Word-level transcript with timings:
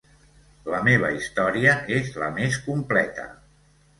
La 0.75 0.79
meva 0.87 1.09
història 1.17 1.75
és 1.99 2.09
la 2.23 2.31
més 2.39 2.59
completa. 2.71 3.29